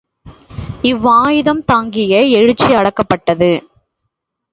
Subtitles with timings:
[0.83, 3.51] இவ்வாயுதம் தாங்கிய எழுச்சி அடக்கப்பட்டது.